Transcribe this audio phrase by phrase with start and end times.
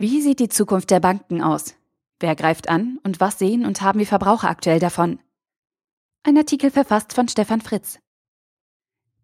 [0.00, 1.74] Wie sieht die Zukunft der Banken aus?
[2.20, 5.18] Wer greift an und was sehen und haben wir Verbraucher aktuell davon?
[6.22, 7.98] Ein Artikel verfasst von Stefan Fritz.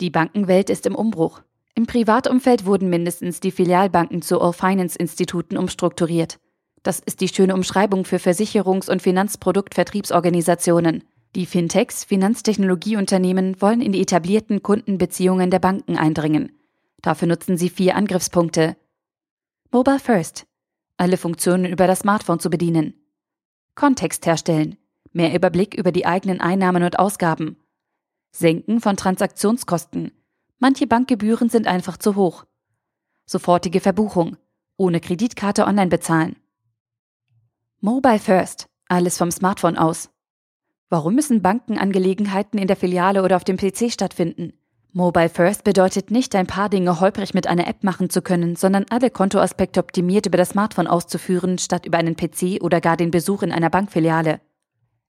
[0.00, 1.42] Die Bankenwelt ist im Umbruch.
[1.74, 6.40] Im Privatumfeld wurden mindestens die Filialbanken zu All-Finance-Instituten umstrukturiert.
[6.82, 11.04] Das ist die schöne Umschreibung für Versicherungs- und Finanzproduktvertriebsorganisationen.
[11.34, 16.58] Die Fintechs, Finanztechnologieunternehmen, wollen in die etablierten Kundenbeziehungen der Banken eindringen.
[17.02, 18.74] Dafür nutzen sie vier Angriffspunkte.
[19.70, 20.46] Mobile First.
[20.96, 22.94] Alle Funktionen über das Smartphone zu bedienen.
[23.74, 24.76] Kontext herstellen.
[25.12, 27.56] Mehr Überblick über die eigenen Einnahmen und Ausgaben.
[28.30, 30.12] Senken von Transaktionskosten.
[30.58, 32.44] Manche Bankgebühren sind einfach zu hoch.
[33.26, 34.36] Sofortige Verbuchung.
[34.76, 36.36] Ohne Kreditkarte online bezahlen.
[37.80, 38.66] Mobile First.
[38.88, 40.10] Alles vom Smartphone aus.
[40.88, 44.52] Warum müssen Bankenangelegenheiten in der Filiale oder auf dem PC stattfinden?
[44.94, 48.84] Mobile First bedeutet nicht, ein paar Dinge holprig mit einer App machen zu können, sondern
[48.90, 53.42] alle Kontoaspekte optimiert über das Smartphone auszuführen, statt über einen PC oder gar den Besuch
[53.42, 54.42] in einer Bankfiliale.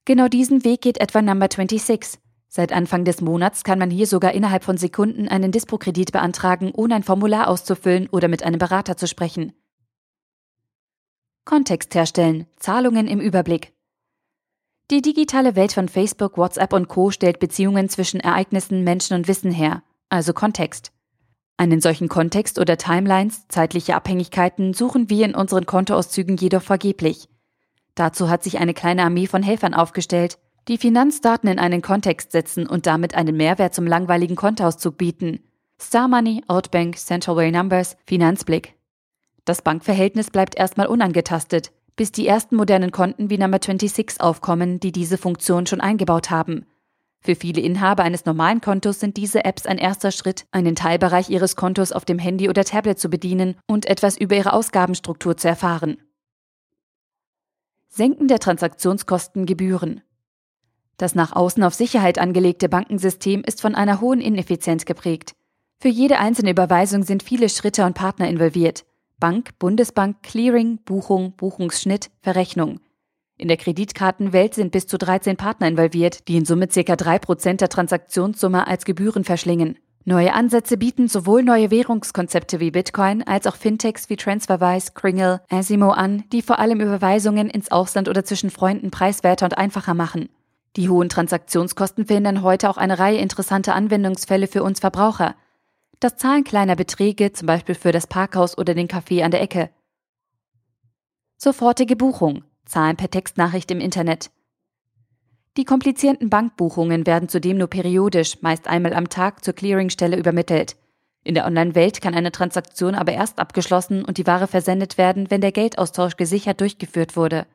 [0.05, 2.17] Genau diesen Weg geht etwa Number 26.
[2.47, 6.95] Seit Anfang des Monats kann man hier sogar innerhalb von Sekunden einen Dispo-Kredit beantragen, ohne
[6.95, 9.51] ein Formular auszufüllen oder mit einem Berater zu sprechen.
[11.43, 13.73] Kontext herstellen, Zahlungen im Überblick.
[14.91, 19.51] Die digitale Welt von Facebook, WhatsApp und Co stellt Beziehungen zwischen Ereignissen, Menschen und Wissen
[19.51, 20.91] her, also Kontext.
[21.55, 27.29] Einen solchen Kontext oder Timelines, zeitliche Abhängigkeiten, suchen wir in unseren Kontoauszügen jedoch vergeblich.
[27.95, 32.67] Dazu hat sich eine kleine Armee von Helfern aufgestellt, die Finanzdaten in einen Kontext setzen
[32.67, 35.39] und damit einen Mehrwert zum langweiligen Kontoauszug bieten.
[35.79, 38.75] Star Money, Outbank, Central Way Numbers, Finanzblick.
[39.45, 44.91] Das Bankverhältnis bleibt erstmal unangetastet, bis die ersten modernen Konten wie Number 26 aufkommen, die
[44.91, 46.65] diese Funktion schon eingebaut haben.
[47.21, 51.55] Für viele Inhaber eines normalen Kontos sind diese Apps ein erster Schritt, einen Teilbereich ihres
[51.55, 55.97] Kontos auf dem Handy oder Tablet zu bedienen und etwas über ihre Ausgabenstruktur zu erfahren.
[57.87, 60.01] Senken der Transaktionskosten Gebühren.
[60.97, 65.35] Das nach außen auf Sicherheit angelegte Bankensystem ist von einer hohen Ineffizienz geprägt.
[65.79, 68.83] Für jede einzelne Überweisung sind viele Schritte und Partner involviert.
[69.19, 72.79] Bank, Bundesbank, Clearing, Buchung, Buchungsschnitt, Verrechnung.
[73.37, 76.79] In der Kreditkartenwelt sind bis zu 13 Partner involviert, die in Summe ca.
[76.81, 79.77] 3% der Transaktionssumme als Gebühren verschlingen.
[80.05, 85.91] Neue Ansätze bieten sowohl neue Währungskonzepte wie Bitcoin als auch Fintechs wie TransferWise, Kringle, Asimo
[85.91, 90.27] an, die vor allem Überweisungen ins Ausland oder zwischen Freunden preiswerter und einfacher machen.
[90.75, 95.35] Die hohen Transaktionskosten verhindern heute auch eine Reihe interessanter Anwendungsfälle für uns Verbraucher,
[96.03, 99.69] das Zahlen kleiner Beträge, zum Beispiel für das Parkhaus oder den Café an der Ecke.
[101.37, 104.31] Sofortige Buchung, Zahlen per Textnachricht im Internet.
[105.55, 110.75] Die komplizierten Bankbuchungen werden zudem nur periodisch, meist einmal am Tag, zur Clearingstelle übermittelt.
[111.23, 115.41] In der Online-Welt kann eine Transaktion aber erst abgeschlossen und die Ware versendet werden, wenn
[115.41, 117.45] der Geldaustausch gesichert durchgeführt wurde.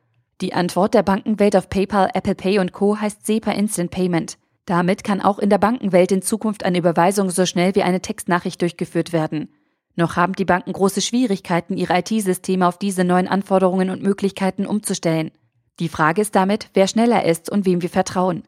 [0.40, 2.98] Die Antwort der Bankenwelt auf PayPal, Apple Pay und Co.
[2.98, 4.38] heißt SEPA Instant Payment.
[4.68, 8.60] Damit kann auch in der Bankenwelt in Zukunft eine Überweisung so schnell wie eine Textnachricht
[8.60, 9.48] durchgeführt werden.
[9.96, 15.30] Noch haben die Banken große Schwierigkeiten, ihre IT-Systeme auf diese neuen Anforderungen und Möglichkeiten umzustellen.
[15.78, 18.42] Die Frage ist damit, wer schneller ist und wem wir vertrauen.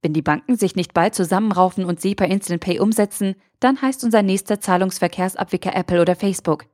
[0.00, 4.22] Wenn die Banken sich nicht bald zusammenraufen und SEPA Instant Pay umsetzen, dann heißt unser
[4.22, 6.64] nächster Zahlungsverkehrsabwickler Apple oder Facebook.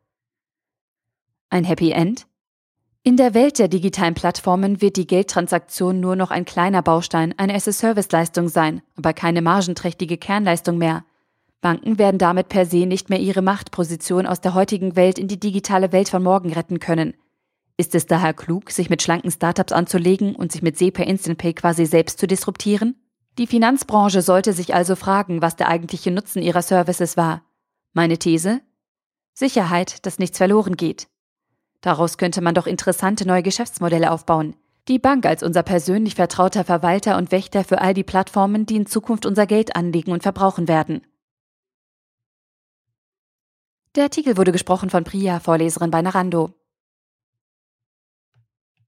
[1.51, 2.29] Ein Happy End?
[3.05, 7.57] In der Welt der digitalen Plattformen wird die Geldtransaktion nur noch ein kleiner Baustein einer
[7.57, 11.05] as-a-Service-Leistung sein, aber keine margenträchtige Kernleistung mehr.
[11.61, 15.41] Banken werden damit per se nicht mehr ihre Machtposition aus der heutigen Welt in die
[15.41, 17.15] digitale Welt von morgen retten können.
[17.77, 21.55] Ist es daher klug, sich mit schlanken Startups anzulegen und sich mit SEPA Instant Pay
[21.55, 22.95] quasi selbst zu disruptieren?
[23.37, 27.43] Die Finanzbranche sollte sich also fragen, was der eigentliche Nutzen ihrer Services war.
[27.95, 28.61] Meine These?
[29.35, 31.09] Sicherheit, dass nichts verloren geht.
[31.83, 34.57] Daraus könnte man doch interessante neue Geschäftsmodelle aufbauen.
[34.89, 38.87] Die Bank als unser persönlich vertrauter Verwalter und Wächter für all die Plattformen, die in
[38.87, 41.03] Zukunft unser Geld anlegen und verbrauchen werden.
[43.95, 46.55] Der Artikel wurde gesprochen von Priya, Vorleserin bei Narando.